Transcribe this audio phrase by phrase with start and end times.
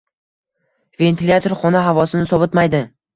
[1.03, 2.81] ventilyator xona havosini sovitmaydi